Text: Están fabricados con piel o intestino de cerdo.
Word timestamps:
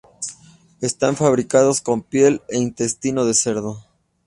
Están 0.81 1.15
fabricados 1.15 1.79
con 1.79 2.01
piel 2.01 2.41
o 2.49 2.55
intestino 2.55 3.23
de 3.23 3.35
cerdo. 3.35 3.85